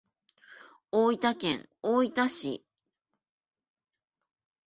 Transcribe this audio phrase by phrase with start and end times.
[0.89, 2.65] 大分県大分市